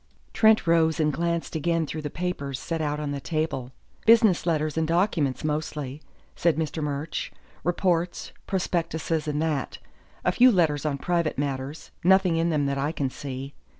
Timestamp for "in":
12.37-12.49